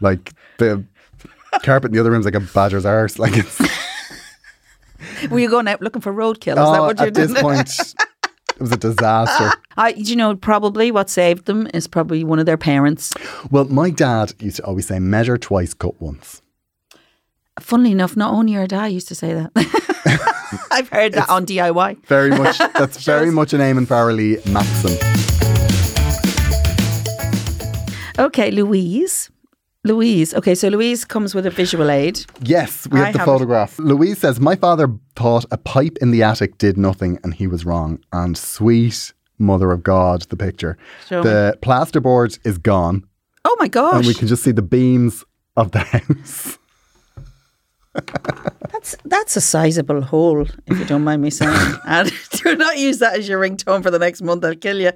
[0.00, 0.84] like the
[1.62, 3.18] carpet in the other room's like a badger's arse.
[3.18, 3.60] Like it's
[5.30, 6.52] Were you going out looking for roadkill?
[6.52, 7.42] Is that oh, what you're at this doing?
[7.42, 9.50] point, it was a disaster.
[9.76, 13.12] I, you know, probably what saved them is probably one of their parents.
[13.50, 16.42] Well, my dad used to always say, "Measure twice, cut once."
[17.60, 19.52] Funnily enough, not only your dad used to say that.
[20.70, 22.04] I've heard that on DIY.
[22.06, 22.58] Very much.
[22.74, 24.94] That's very much an Eamon Farrelly maxim.
[28.18, 29.30] Okay, Louise.
[29.84, 30.34] Louise.
[30.34, 32.24] Okay, so Louise comes with a visual aid.
[32.42, 33.30] Yes, we I have the have it.
[33.30, 33.78] photograph.
[33.78, 37.64] Louise says, My father thought a pipe in the attic did nothing and he was
[37.64, 38.00] wrong.
[38.12, 40.76] And sweet mother of God, the picture.
[41.06, 43.04] Show the plasterboard is gone
[43.44, 43.94] Oh my gosh.
[43.94, 45.24] and we can just see the beams
[45.56, 46.58] of the house.
[48.72, 51.74] That's that's a sizable hole, if you don't mind me saying.
[51.86, 54.44] and do not use that as your ringtone for the next month.
[54.44, 54.92] I'll kill you.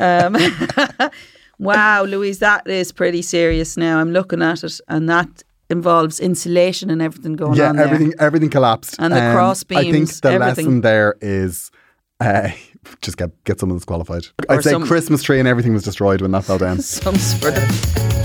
[0.00, 0.36] Um,
[1.58, 3.98] Wow, Louise, that is pretty serious now.
[4.00, 8.12] I'm looking at it and that involves insulation and everything going yeah, on Yeah, everything
[8.18, 8.98] everything collapsed.
[8.98, 9.80] Um, And the cross beams.
[9.86, 10.40] I think the everything.
[10.66, 11.70] lesson there is
[12.20, 12.50] uh,
[13.02, 14.26] just get get someone that's qualified.
[14.48, 16.80] Or I'd say some- Christmas tree and everything was destroyed when that fell down.
[16.80, 18.23] Some sort of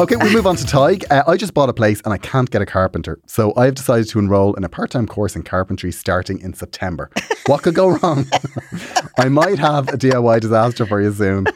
[0.00, 1.04] Okay, we move on to Tig.
[1.10, 4.08] Uh, I just bought a place and I can't get a carpenter, so I've decided
[4.08, 7.10] to enroll in a part-time course in carpentry starting in September.
[7.44, 8.24] What could go wrong?
[9.18, 11.48] I might have a DIY disaster for you soon.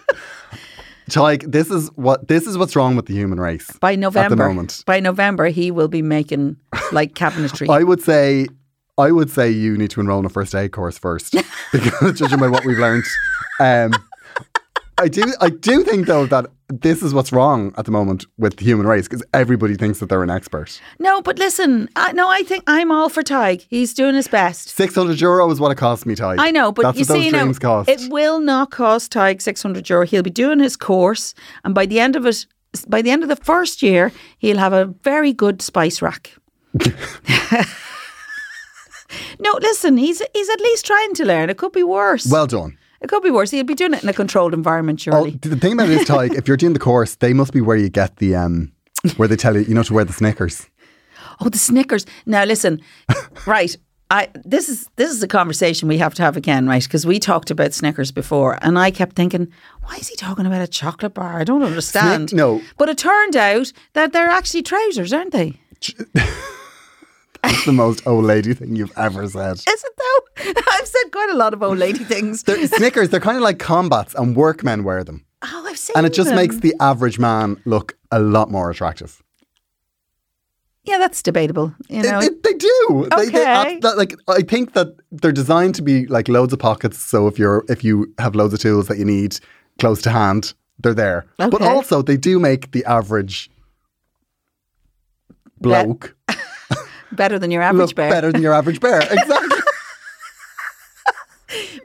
[1.09, 3.71] Tig, this is what this is what's wrong with the human race.
[3.81, 4.35] by November.
[4.35, 6.59] At the moment, By November, he will be making
[6.93, 7.69] like cabinetry.
[7.71, 8.49] I would say,
[8.99, 11.35] I would say you need to enroll in a first aid course first,
[11.73, 13.05] because judging by what we've learned,
[13.59, 13.93] um,
[14.97, 18.57] I do, I do think though that this is what's wrong at the moment with
[18.57, 20.81] the human race because everybody thinks that they're an expert.
[20.99, 23.67] no, but listen, I, no, I think I'm all for Tig.
[23.69, 24.69] He's doing his best.
[24.69, 26.37] Six hundred euro is what it cost me, Ty.
[26.39, 27.89] I know, but that's you see now, cost.
[27.89, 30.07] it will not cost Tig 600 euro.
[30.07, 32.47] He'll be doing his course, and by the end of it,
[32.89, 36.35] by the end of the first year, he'll have a very good spice rack.
[39.41, 41.51] no, listen, he's he's at least trying to learn.
[41.51, 42.27] It could be worse.
[42.31, 42.79] well done.
[43.05, 43.51] It could be worse.
[43.51, 45.31] He'll be doing it in a controlled environment, Oh, surely.
[45.33, 47.77] the thing about it is, Ty, if you're doing the course, they must be where
[47.77, 48.73] you get the um,
[49.17, 50.67] where they tell you, you know, to wear the Snickers.
[51.41, 52.07] Oh, the Snickers.
[52.27, 52.81] Now listen,
[53.47, 53.77] right.
[54.11, 56.83] I this is this is a conversation we have to have again, right?
[56.83, 59.49] Because we talked about Snickers before, and I kept thinking,
[59.83, 61.39] why is he talking about a chocolate bar?
[61.41, 62.33] I don't understand.
[62.35, 62.61] no.
[62.79, 65.55] but it turned out that they're actually trousers, aren't they?
[67.47, 69.57] That's the most old lady thing you've ever said.
[69.57, 70.53] Is it though?
[70.73, 72.43] I've said quite a lot of old lady things.
[72.43, 76.07] They're, Snickers, they're kind of like combats, and workmen wear them, oh, I've seen and
[76.07, 76.37] it just them.
[76.37, 79.23] makes the average man look a lot more attractive.
[80.85, 81.75] yeah, that's debatable.
[81.89, 83.09] You know, They, they, they do.
[83.17, 83.81] They, they, Okay.
[83.97, 86.99] like I think that they're designed to be like loads of pockets.
[86.99, 89.39] So if you're if you have loads of tools that you need
[89.79, 91.25] close to hand, they're there.
[91.39, 93.51] But also they do make the average
[95.61, 96.15] bloke
[97.17, 98.11] better than your average look bear.
[98.11, 99.01] better than your average bear.
[99.11, 99.61] Exactly.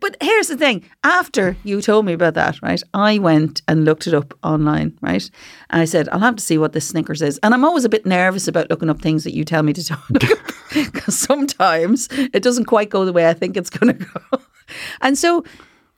[0.02, 0.90] But here's the thing.
[1.04, 5.30] After you told me about that, right, I went and looked it up online, right?
[5.70, 7.38] And I said, I'll have to see what this Snickers is.
[7.44, 9.98] And I'm always a bit nervous about looking up things that you tell me to
[10.10, 10.40] look up
[10.74, 14.42] because sometimes it doesn't quite go the way I think it's going to go.
[15.02, 15.44] And so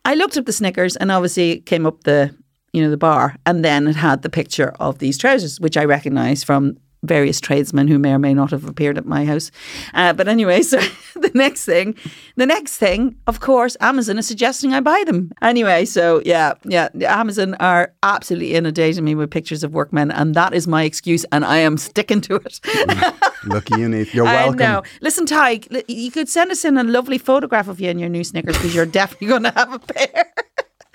[0.06, 2.34] I looked up the Snickers and obviously it came up the,
[2.72, 3.36] you know, the bar.
[3.44, 7.88] And then it had the picture of these trousers, which I recognise from various tradesmen
[7.88, 9.50] who may or may not have appeared at my house.
[9.94, 10.78] Uh, but anyway, so
[11.14, 11.94] the next thing,
[12.36, 15.32] the next thing, of course, Amazon is suggesting I buy them.
[15.42, 20.54] Anyway, so yeah, yeah, Amazon are absolutely inundating me with pictures of workmen, and that
[20.54, 22.60] is my excuse, and I am sticking to it.
[23.44, 24.14] Lucky you, Niamh.
[24.14, 24.60] You're welcome.
[24.60, 24.82] I know.
[25.00, 28.24] Listen, Ty, you could send us in a lovely photograph of you in your new
[28.24, 30.32] Snickers because you're definitely going to have a pair.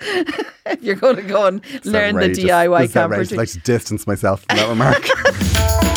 [0.00, 2.28] if you're going to go and It's learn the.
[2.28, 2.92] DIY outrageous.
[2.92, 3.34] carpentry.
[3.36, 5.08] I'd like to distance myself from that remark.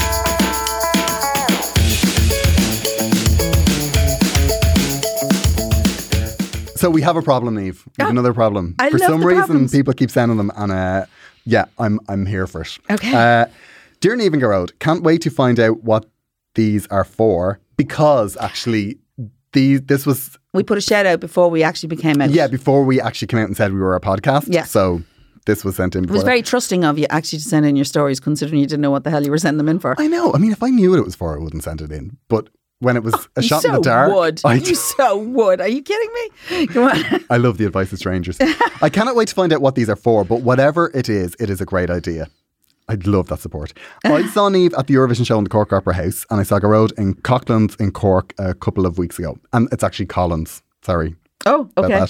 [6.75, 7.83] So we have a problem, Eve.
[7.85, 8.73] We have another problem.
[8.79, 9.71] I For some the reason, problems.
[9.71, 11.05] people keep sending them, and uh,
[11.45, 12.75] yeah, I'm I'm here for it.
[12.89, 13.13] Okay.
[13.13, 13.45] Uh,
[13.99, 16.05] Dear Niamh and Gearóid, can't wait to find out what
[16.55, 18.97] these are for because actually,
[19.53, 22.29] these this was we put a shout out before we actually became out.
[22.29, 24.47] yeah before we actually came out and said we were a podcast.
[24.47, 24.63] Yeah.
[24.63, 25.01] So
[25.45, 26.03] this was sent in.
[26.03, 28.81] It was very trusting of you actually to send in your stories, considering you didn't
[28.81, 29.99] know what the hell you were sending them in for.
[29.99, 30.33] I know.
[30.33, 32.17] I mean, if I knew what it was for, I wouldn't send it in.
[32.27, 34.41] But when it was oh, a shot so in the dark, would.
[34.43, 35.61] I, you so would.
[35.61, 36.67] Are you kidding me?
[36.67, 37.25] Come on.
[37.29, 38.37] I love the advice of strangers.
[38.81, 40.23] I cannot wait to find out what these are for.
[40.23, 42.27] But whatever it is, it is a great idea.
[42.91, 43.71] I'd love that support.
[44.03, 46.59] I saw Niamh at the Eurovision show in the Cork Opera House, and I saw
[46.59, 49.37] Gearóid in Cocklands in Cork a couple of weeks ago.
[49.53, 50.61] And it's actually Collins.
[50.83, 52.05] Sorry Oh, okay.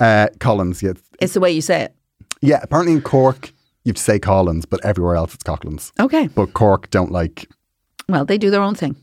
[0.00, 0.92] Uh, Collins, yeah.
[1.20, 1.94] It's the way you say it.
[2.42, 3.52] Yeah, apparently in Cork,
[3.84, 5.92] you have to say Collins, but everywhere else it's Cocklands.
[6.00, 6.26] Okay.
[6.26, 7.48] But Cork don't like
[8.08, 8.96] Well, they do their own thing.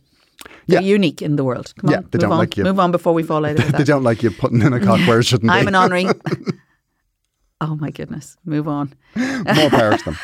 [0.67, 0.88] They're Yeah.
[0.95, 1.73] unique in the world.
[1.80, 2.38] Come Yeah, on, they move don't on.
[2.39, 2.63] like you.
[2.63, 3.78] Move on before we fall out of that.
[3.78, 5.67] they don't like you putting in a cock where it shouldn't I'm be.
[5.69, 6.06] an honorary.
[7.61, 8.37] oh my goodness.
[8.45, 8.93] Move on.
[9.15, 10.17] More power to them.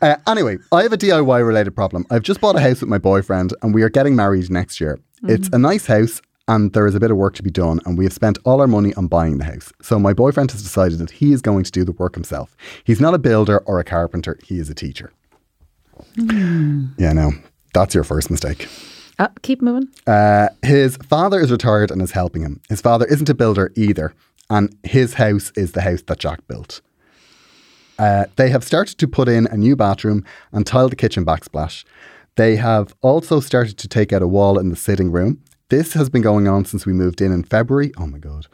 [0.00, 2.06] Uh, anyway, I have a DIY related problem.
[2.10, 4.98] I've just bought a house with my boyfriend and we are getting married next year.
[5.24, 7.98] It's a nice house and there is a bit of work to be done and
[7.98, 9.72] we have spent all our money on buying the house.
[9.82, 12.56] So my boyfriend has decided that he is going to do the work himself.
[12.84, 15.12] He's not a builder or a carpenter, he is a teacher.
[16.16, 17.32] Yeah, no.
[17.74, 18.68] That's your first mistake.
[19.18, 19.88] Uh, keep moving.
[20.06, 22.60] Uh, his father is retired and is helping him.
[22.68, 24.14] His father isn't a builder either,
[24.50, 26.80] and his house is the house that Jack built.
[27.98, 31.84] Uh, they have started to put in a new bathroom and tile the kitchen backsplash.
[32.36, 35.42] They have also started to take out a wall in the sitting room.
[35.68, 37.92] This has been going on since we moved in in February.
[37.98, 38.46] Oh my God.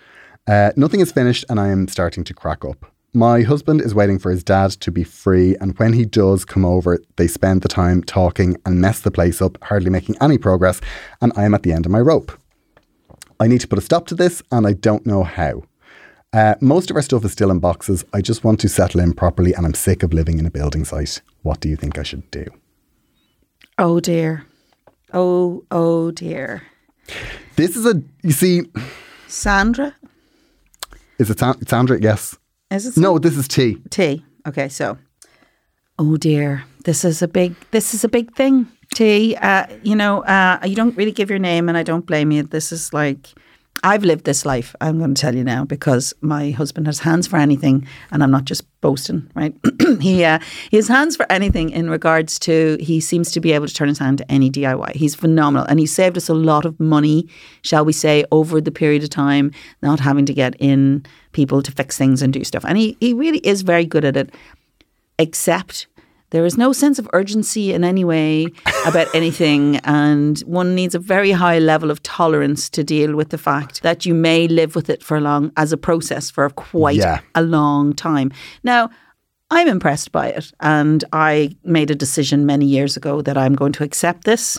[0.46, 2.86] Uh, nothing is finished, and I am starting to crack up.
[3.12, 6.64] My husband is waiting for his dad to be free, and when he does come
[6.64, 10.80] over, they spend the time talking and mess the place up, hardly making any progress,
[11.20, 12.32] and I am at the end of my rope.
[13.38, 15.62] I need to put a stop to this, and I don't know how.
[16.34, 18.04] Uh, most of our stuff is still in boxes.
[18.12, 20.84] I just want to settle in properly, and I'm sick of living in a building
[20.84, 21.22] site.
[21.42, 22.44] What do you think I should do?
[23.78, 24.44] Oh dear.
[25.12, 26.64] Oh, oh dear.
[27.54, 28.62] This is a, you see,
[29.28, 29.94] Sandra?
[31.20, 32.00] is it San- Sandra?
[32.00, 32.36] Yes.
[32.68, 33.76] Is it No, this is T.
[33.90, 34.24] T.
[34.44, 34.98] Okay, so.
[36.00, 37.54] Oh dear, this is a big.
[37.70, 38.66] This is a big thing.
[38.92, 39.36] T.
[39.36, 42.42] Uh, you know, uh, you don't really give your name, and I don't blame you.
[42.42, 43.28] This is like.
[43.82, 44.74] I've lived this life.
[44.80, 48.30] I'm going to tell you now because my husband has hands for anything, and I'm
[48.30, 49.54] not just boasting, right?
[50.00, 50.38] he uh,
[50.70, 52.78] he has hands for anything in regards to.
[52.80, 54.94] He seems to be able to turn his hand to any DIY.
[54.94, 57.28] He's phenomenal, and he saved us a lot of money,
[57.62, 59.50] shall we say, over the period of time,
[59.82, 62.64] not having to get in people to fix things and do stuff.
[62.64, 64.32] And he he really is very good at it
[65.18, 65.86] except
[66.30, 68.46] there is no sense of urgency in any way
[68.86, 73.38] about anything, and one needs a very high level of tolerance to deal with the
[73.38, 76.96] fact that you may live with it for a long as a process for quite
[76.96, 77.20] Yeah.
[77.34, 78.32] a long time.
[78.64, 78.90] Now,
[79.50, 83.72] I'm impressed by it, and I made a decision many years ago that I'm going
[83.72, 84.58] to accept this.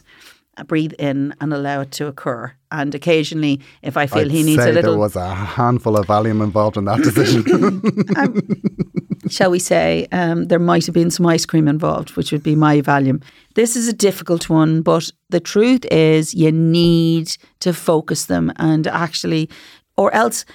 [0.57, 2.53] uh, Breathe in and allow it to occur.
[2.71, 6.05] And occasionally, if I feel I'd he needs a little there was a handful of
[6.07, 7.43] Valium involved in that decision.
[9.29, 12.55] shall we say, um, there might have been some ice cream involved, which would be
[12.55, 13.21] my volume.
[13.55, 18.87] This is a difficult one, but the truth is you need to focus them and
[18.87, 19.49] actually,
[19.97, 20.45] or else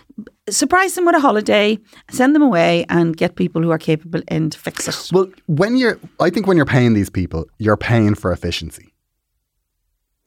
[0.48, 1.78] surprise them with a holiday,
[2.10, 5.12] send them away, and get people who are capable in to fix it.
[5.12, 8.92] well, when you're, I think when you're paying these people, you're paying for efficiency.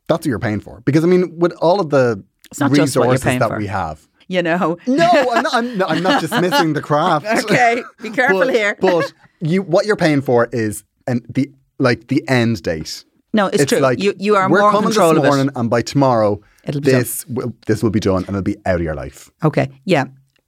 [0.07, 0.81] That's what you're paying for.
[0.81, 2.23] Because I mean, with all of the
[2.59, 3.57] not just what you're resources that for.
[3.57, 4.07] we have.
[4.33, 4.77] You know.
[4.87, 7.25] No, I'm not, I'm not, I'm not dismissing the craft.
[7.43, 8.77] Okay, be careful but, here.
[8.79, 13.05] but you, what you're paying for is and the like the end date.
[13.33, 13.79] No, it's, true.
[13.79, 16.81] Like you you are we're more in coming control this morning, and by tomorrow, It'll
[16.81, 16.99] be done.
[16.99, 19.29] this will, this will be done, and it'll be out of your life.
[19.43, 19.69] Okay.
[19.85, 20.05] Yeah.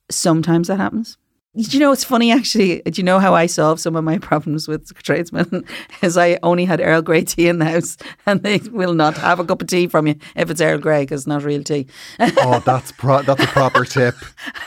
[0.10, 1.18] Sometimes that happens.
[1.56, 2.82] Do you know it's funny actually?
[2.82, 5.64] Do you know how I solve some of my problems with tradesmen?
[6.02, 9.40] Is I only had Earl Grey tea in the house, and they will not have
[9.40, 11.88] a cup of tea from you if it's Earl Grey because it's not real tea.
[12.20, 14.16] Oh, that's pro- that's a proper tip.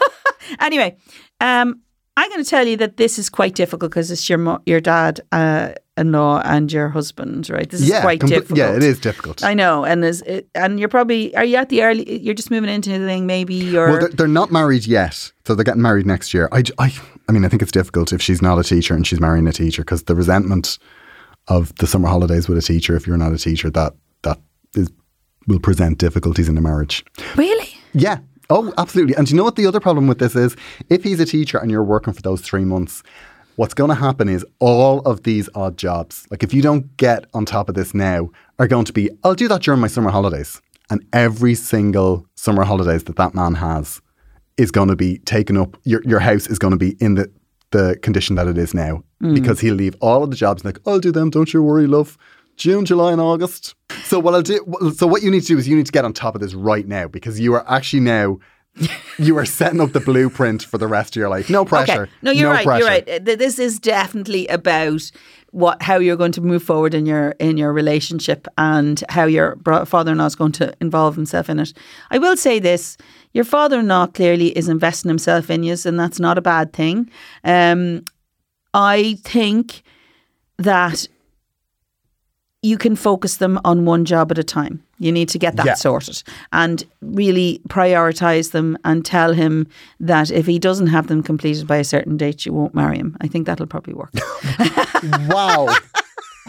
[0.61, 0.97] anyway,
[1.41, 1.83] um,
[2.17, 4.81] I'm going to tell you that this is quite difficult because it's your mo- your
[4.81, 7.69] dad uh, in law and your husband, right?
[7.69, 8.59] This is quite compl- difficult.
[8.59, 9.45] Yeah, it is difficult.
[9.45, 12.21] I know, and there's it, and you're probably are you at the early?
[12.21, 13.55] You're just moving into the thing, maybe.
[13.55, 16.49] You're Well, they're, they're not married yet, so they're getting married next year.
[16.53, 16.95] I, I,
[17.29, 19.53] I mean, I think it's difficult if she's not a teacher and she's marrying a
[19.53, 20.79] teacher because the resentment
[21.49, 24.39] of the summer holidays with a teacher, if you're not a teacher, that that
[24.75, 24.91] is
[25.47, 27.05] will present difficulties in the marriage.
[27.37, 27.69] really.
[27.95, 28.19] Yeah.
[28.51, 29.15] Oh, absolutely.
[29.15, 30.57] And do you know what the other problem with this is?
[30.89, 33.03] If he's a teacher and you're working for those three months,
[33.59, 37.25] what's going to happen is all of these odd jobs, like if you don't get
[37.35, 40.11] on top of this now, are going to be, I'll do that during my summer
[40.11, 40.63] holidays.
[40.91, 44.01] And every single summer holidays that that man has
[44.59, 47.33] is going to be taken up, your, your house is going to be in the,
[47.73, 49.35] the condition that it is now mm.
[49.35, 52.17] because he'll leave all of the jobs like, I'll do them, don't you worry, love.
[52.57, 53.75] June, July, and August.
[54.05, 54.61] So what I'll do.
[54.97, 56.55] So what you need to do is you need to get on top of this
[56.55, 58.39] right now because you are actually now
[59.19, 61.51] you are setting up the blueprint for the rest of your life.
[61.51, 62.03] No pressure.
[62.03, 62.13] Okay.
[62.23, 62.65] No, you're right.
[62.65, 62.81] pressure.
[62.81, 63.25] You're right.
[63.25, 65.11] This is definitely about
[65.51, 69.57] what how you're going to move forward in your in your relationship and how your
[69.65, 71.73] father-in-law is going to involve himself in it.
[72.11, 72.97] I will say this:
[73.33, 77.11] your father-in-law clearly is investing himself in you, and that's not a bad thing.
[77.45, 78.05] Um,
[78.75, 79.83] I think
[80.59, 81.09] that
[82.63, 84.83] you can focus them on one job at a time.
[84.99, 85.75] You need to get that Yeah.
[85.75, 89.69] sorted and really prioritize them and tell him
[90.01, 93.17] that if he doesn't have them completed by a certain date, you won't marry him.
[93.21, 94.13] I think that'll probably work.
[95.29, 95.69] Wow.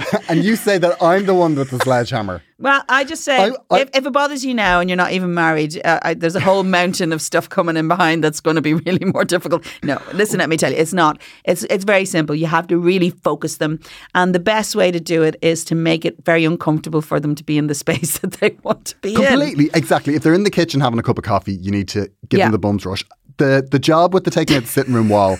[0.29, 2.41] and you say that I'm the one with the sledgehammer.
[2.57, 5.11] well, I just say I- I- if, if it bothers you now and you're not
[5.11, 8.55] even married, uh, I, there's a whole mountain of stuff coming in behind that's going
[8.55, 9.65] to be really more difficult.
[9.83, 11.19] No, listen, let me tell you, it's not.
[11.45, 12.35] It's it's very simple.
[12.35, 13.79] You have to really focus them,
[14.15, 17.35] and the best way to do it is to make it very uncomfortable for them
[17.35, 19.23] to be in the space that they want to be in.
[19.25, 20.15] Completely, exactly.
[20.15, 22.45] If they're in the kitchen having a cup of coffee, you need to give Yeah.
[22.45, 23.03] them the bums rush.
[23.37, 25.37] The the job with the taking out the sitting room wall,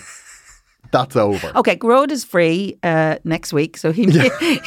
[0.92, 1.52] that's over.
[1.56, 4.06] Okay, Gearóid is free uh, next week, so he.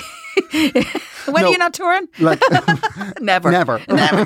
[1.25, 1.47] when No.
[1.47, 2.07] are you not touring?
[2.19, 2.41] Like
[3.21, 3.51] Never.
[3.51, 3.79] never.
[3.87, 4.25] Never.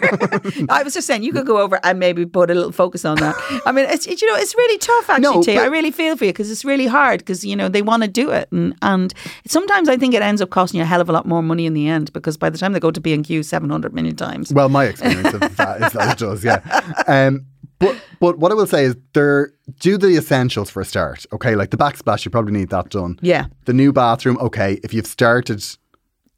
[0.69, 3.17] I was just saying you could go over and maybe put a little focus on
[3.17, 3.35] that.
[3.65, 5.21] I mean, it's it- you know it's really tough actually.
[5.35, 5.55] No, T.
[5.55, 8.03] but- I really feel for you because it's really hard because you know they want
[8.03, 9.13] to do it and and
[9.47, 11.65] sometimes I think it ends up costing you a hell of a lot more money
[11.65, 13.93] in the end because by the time they go to B and Q seven hundred
[13.93, 14.51] million times.
[14.53, 16.61] Well, my experience of that is that it does, yeah.
[17.07, 17.45] Um,
[17.79, 21.25] But but what I will say is there do the essentials for a start.
[21.31, 23.19] Okay, like the backsplash, you probably need that done.
[23.21, 23.45] Yeah.
[23.65, 25.63] The new bathroom, okay, if you've started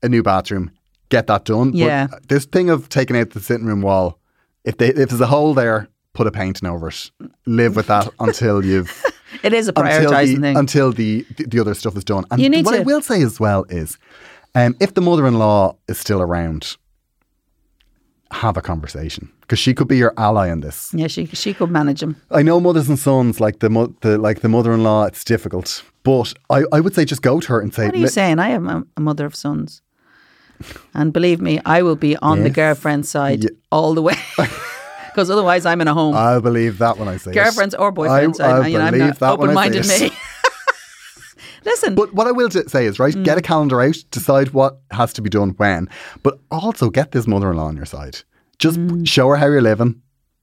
[0.03, 0.71] a new bathroom,
[1.09, 1.71] get that done.
[1.73, 2.07] Yeah.
[2.09, 4.19] But this thing of taking out the sitting room wall,
[4.65, 7.11] if they if there's a hole there, put a painting over it.
[7.45, 8.91] Live with that until you've
[9.43, 10.57] It is a until prioritizing the, thing.
[10.57, 12.25] until the, the the other stuff is done.
[12.31, 13.97] And You need what I will say as well is,
[14.55, 16.75] um, if the mother-in-law is still around,
[18.31, 20.91] have a conversation because she could be your ally in this.
[20.93, 22.15] yeah, she she could manage them.
[22.31, 25.05] I know mothers and sons like the, mo- the like the mother-in-law.
[25.05, 27.97] It's difficult, but I, I would say just go to her and say, What are
[27.97, 28.39] you saying?
[28.39, 29.81] I am a, a mother of sons.
[30.93, 32.55] And believe me, I will be on the Yes.
[32.55, 33.49] girlfriend side Yeah.
[33.71, 34.15] all the way.
[35.11, 36.15] Because otherwise, I'm in a home.
[36.15, 37.33] I'll believe that when I say it.
[37.33, 38.39] Girlfriends or boyfriends.
[38.39, 40.13] I, I, you know, I'm believe that when I open-minded say it.
[41.69, 43.23] Listen, But what I will say is, right, Mm.
[43.23, 45.87] get a calendar out, decide what has to be done when,
[46.23, 48.15] but also get this mother in law on your side.
[48.57, 49.07] Just Mm.
[49.07, 50.01] show her how you're living.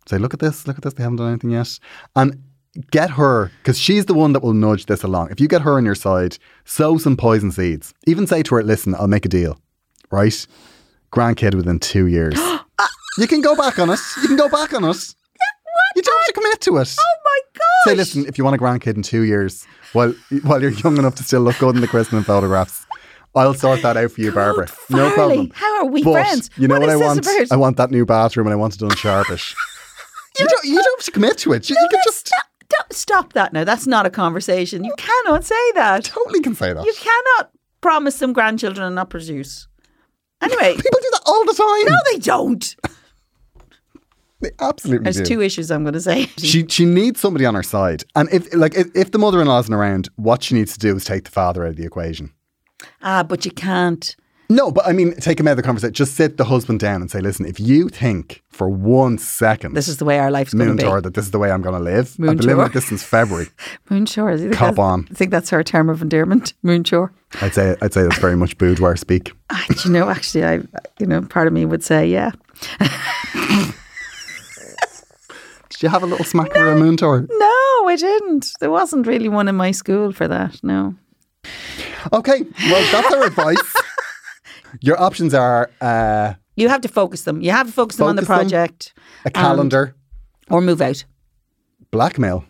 [0.08, 1.78] Say, look at this, look at this, they haven't done anything yet.
[2.14, 2.42] And
[2.92, 5.30] get her, because she's the one that will nudge this along.
[5.30, 7.92] If you get her on your side, sow some poison seeds.
[8.06, 9.58] Even say to her, listen, I'll make a deal,
[10.12, 10.46] right?
[11.12, 12.38] Grandkid within two years.
[13.18, 13.98] you can go back on it.
[14.22, 15.14] You can go back on it.
[15.96, 16.94] You don't have to commit to it.
[16.98, 17.90] oh my god!
[17.90, 21.14] Say, listen, if you want a grandkid in two years, while while you're young enough
[21.16, 22.84] to still look good in the christening photographs,
[23.34, 24.68] I'll sort that out for you, Barbara.
[24.90, 25.50] No problem.
[25.54, 26.50] how are we but friends?
[26.56, 27.18] You know What I want?
[27.20, 27.52] about?
[27.52, 29.54] I want that new bathroom, and I want it done sharpish.
[30.38, 30.64] you don't.
[30.64, 31.68] You don't have to commit to it.
[31.70, 33.64] You, you can just Stop, don't- stop that now.
[33.64, 34.84] That's not a conversation.
[34.84, 36.04] You cannot say that.
[36.04, 36.84] totally can say that.
[36.84, 39.68] You cannot promise some grandchildren and not produce.
[40.42, 41.92] Anyway, People do that all the time.
[41.92, 42.76] no, they don't.
[44.40, 45.24] They absolutely There's do.
[45.24, 46.26] two issues I'm going to say.
[46.38, 49.72] she she needs somebody on her side, and if like if, if the mother-in-law isn't
[49.74, 52.32] around, what she needs to do is take the father out of the equation.
[53.02, 54.14] Ah, but you can't.
[54.48, 55.92] No, but I mean, take him out of the conversation.
[55.94, 59.88] Just sit the husband down and say, listen, if you think for one second, This
[59.88, 61.00] is the way our life's going to be.
[61.00, 62.86] that this is the way I'm going to live, Moon I've been living like this
[62.86, 63.48] since February.
[63.90, 64.50] Moonshore.
[64.52, 65.08] Cop on.
[65.10, 66.52] I think that's her term of endearment.
[66.62, 67.12] Moonshore.
[67.40, 69.32] I'd say I'd say that's very much boudoir speak.
[69.50, 70.60] Ah, do you know, actually, I,
[71.00, 72.30] you know, part of me would say, yeah.
[75.76, 77.26] Did you have a little smack of a Moon Tour?
[77.30, 78.52] No, I didn't.
[78.60, 80.58] There wasn't really one in my school for that.
[80.62, 80.94] No.
[82.12, 83.74] Okay, well that's our advice.
[84.80, 87.40] Your options are uh, You have to focus them.
[87.42, 88.48] You have to focus them on the Focus them.
[88.48, 89.94] project a calendar,
[90.50, 91.04] or move out.
[91.90, 92.44] blackmail,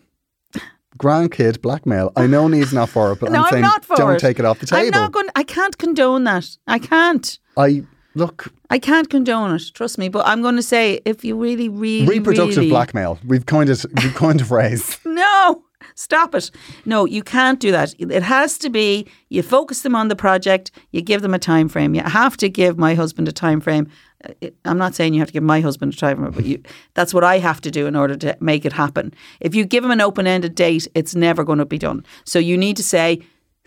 [0.97, 2.11] grandkid blackmail.
[2.15, 4.19] I know Niamh's not for it, but no, I'm I'm, saying don't it.
[4.19, 4.85] take it off the table.
[4.85, 5.27] I'm not going.
[5.35, 6.57] I can't condone that.
[6.67, 7.39] I can't.
[7.57, 7.83] I
[8.17, 9.63] look I can't condone it.
[9.73, 10.09] Trust me.
[10.09, 13.19] But I'm going to say, if you really, really, reproductive really, blackmail.
[13.25, 13.85] We've coined it.
[14.03, 14.99] We've coined a phrase.
[15.05, 15.63] No,
[15.95, 16.51] stop it.
[16.85, 17.95] No, you can't do that.
[17.97, 21.69] It has to be you focus them on the project, you give them a time
[21.69, 21.95] frame.
[21.95, 23.89] You have to give my husband a time frame.
[24.23, 26.61] Uh, I'm not saying you have to give my husband a time frame, but you,
[26.93, 29.13] that's what I have to do in order to make it happen.
[29.39, 32.05] If you give him an open ended date, it's never going to be done.
[32.25, 33.21] So you need to say,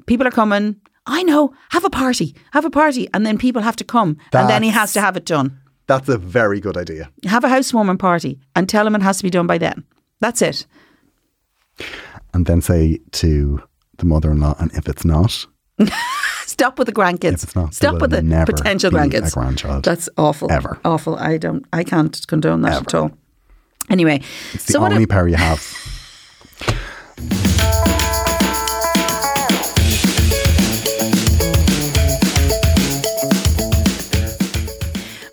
[0.07, 0.77] people are coming.
[1.11, 3.09] I know, have a party, have a party.
[3.13, 4.17] And then people have to come.
[4.33, 5.59] and then he has to have it done.
[5.87, 7.11] That's a very good idea.
[7.25, 9.85] Have a housewarming party and tell him it has to be done by then.
[10.21, 10.67] That's it.
[12.33, 13.61] And then say to
[13.99, 15.47] the mother-in-law, and if it's not,
[16.47, 17.35] Stop with the grandkids.
[17.35, 19.33] If it's not, Stop with the potential grandkids.
[19.35, 19.85] grandchild.
[19.85, 20.51] That's awful.
[20.53, 20.79] Ever.
[20.85, 21.17] Awful.
[21.17, 21.65] I don't.
[21.73, 23.13] I can't condone that at all.
[23.89, 24.21] Anyway,
[24.53, 24.93] it's the so what?
[24.93, 25.61] only pair you have.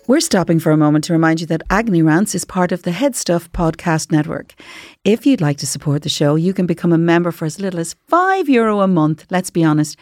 [0.08, 2.92] We're stopping for a moment to remind you that Agony Rants is part of the
[2.92, 4.54] Head Stuff podcast network.
[5.04, 7.78] If you'd like to support the show, you can become a member for as little
[7.78, 9.26] as five euro a month.
[9.28, 9.98] Let's be honest,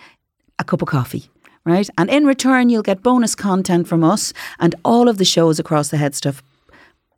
[0.60, 1.28] a cup of coffee.
[1.64, 1.90] Right.
[1.98, 5.88] And in return, you'll get bonus content from us and all of the shows across
[5.88, 6.40] the Head Stuff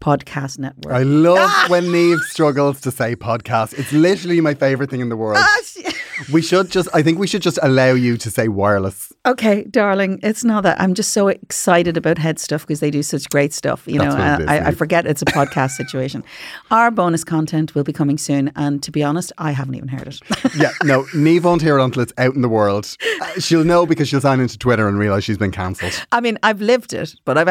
[0.01, 0.95] podcast network.
[0.95, 3.79] I love when Niamh struggles to say podcast.
[3.79, 5.37] It's literally my favorite thing in the world.
[5.39, 5.59] Ah,
[6.33, 9.13] we should just, I think we should just allow you to say wireless.
[9.27, 10.81] Okay, darling, it's not that.
[10.81, 13.85] I'm just so excited about head stuff because they do such great stuff.
[13.87, 16.25] You That's know, what it is, I, I forget it's a podcast situation.
[16.71, 20.09] Our bonus content will be coming soon, and to be honest, I haven't even heard
[20.09, 20.21] it.
[20.57, 22.97] Yeah, no, Niamh won't hear it until it's out in the world.
[23.21, 26.05] Uh, she'll know because she'll sign into Twitter and realise she's been cancelled.
[26.11, 27.49] I mean, I've lived it, but I've,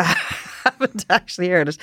[0.72, 1.78] haven't actually heard it.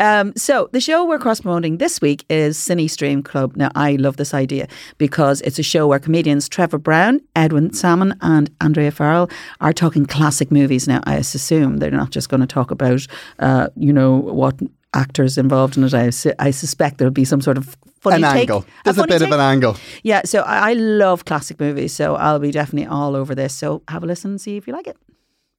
[0.00, 3.56] Um, so the show we're cross promoting this week is Cine Stream Club.
[3.56, 4.68] Now, I love this idea
[4.98, 9.30] because it's a show where comedians Trevor Brown, Edwin Salmon, and Andrea Farrell
[9.60, 10.88] are talking classic movies.
[10.88, 13.06] Now, I assume they're not just going to talk about,
[13.38, 14.58] uh, you know, what
[14.94, 15.94] actors involved in it.
[15.94, 18.40] I, su- I suspect there'll be some sort of funny an take.
[18.42, 18.64] angle.
[18.84, 19.76] There's a, funny bit of an angle.
[20.02, 23.54] Yeah, so I, I love classic movies, so I'll be definitely all over this.
[23.54, 24.96] So have a listen and see if you like it.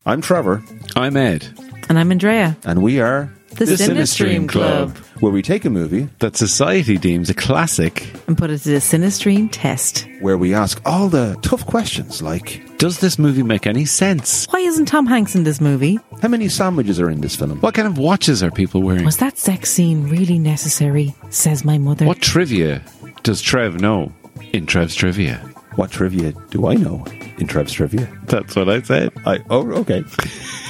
[0.06, 0.64] I'm Trevor,
[0.95, 1.47] I'm Ed.
[1.89, 2.58] And I'm Andrea.
[2.66, 4.97] and we are The, Cinestream Club.
[5.20, 8.12] where we take a movie that society deems a classic.
[8.28, 10.08] And put it to the Cinestream test.
[10.22, 14.47] where we ask all the tough questions like Does this movie make any sense?
[14.49, 15.99] Why isn't Tom Hanks in this movie?
[16.22, 17.60] how many sandwiches are in this film?
[17.62, 19.06] What kind of watches are people wearing?
[19.06, 21.14] Was that sex scene really necessary?
[21.30, 22.06] Says my mother.
[22.06, 22.82] What trivia
[23.24, 24.12] does Trev know
[24.54, 25.38] in Trev's trivia?
[25.76, 27.06] What trivia do I know
[27.38, 28.08] in Trev's trivia?
[28.26, 29.11] That's what I said.
[29.26, 30.03] I oh okay.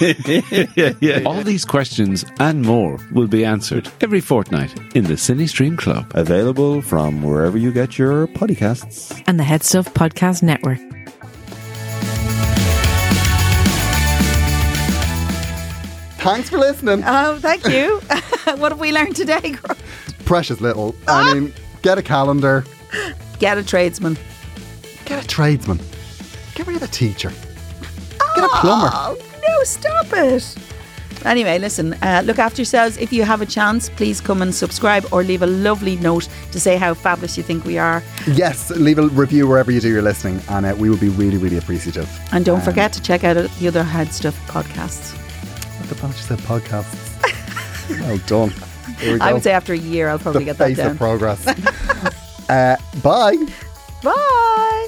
[0.76, 1.22] yeah, yeah.
[1.26, 6.12] All these questions and more will be answered every fortnight in the Cinestream Club.
[6.16, 9.22] Available from wherever you get your podcasts.
[9.28, 10.80] And the Head Stuff Podcast Network.
[16.22, 17.04] Thanks for listening.
[17.06, 17.97] Oh, thank you.
[18.58, 19.56] what have we learned today?
[20.26, 20.93] Precious little.
[21.08, 21.34] I ah!
[21.34, 22.64] mean, get a calendar,
[23.39, 24.18] Get a tradesman.
[25.06, 25.80] get a tradesman,
[26.54, 27.32] get rid of a teacher,
[28.36, 28.90] get a plumber.
[28.94, 29.18] Oh,
[29.48, 30.56] no, stop it.
[31.26, 32.98] Anyway, listen, uh, look after yourselves.
[32.98, 36.60] If you have a chance, please come and subscribe or leave a lovely note to
[36.60, 38.02] say how fabulous you think we are.
[38.28, 41.38] Yes, leave a review wherever you do your listening, and uh, we will be really,
[41.38, 42.10] really appreciative.
[42.32, 45.16] And don't forget to check out the other Head Stuff podcasts.
[45.80, 47.10] What the fuck said podcasts?
[48.02, 48.50] well done.
[49.00, 49.26] Here we go.
[49.26, 50.92] I would say after a year, I'll probably the get that face down.
[50.92, 51.48] of progress.
[52.50, 53.38] uh, bye.
[54.04, 54.88] Bye.